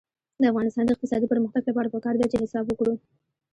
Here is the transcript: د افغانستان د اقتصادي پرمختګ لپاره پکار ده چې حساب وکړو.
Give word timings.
د 0.41 0.43
افغانستان 0.51 0.83
د 0.85 0.89
اقتصادي 0.93 1.27
پرمختګ 1.29 1.63
لپاره 1.69 1.91
پکار 1.95 2.13
ده 2.17 2.25
چې 2.31 2.41
حساب 2.43 2.65
وکړو. 2.67 2.93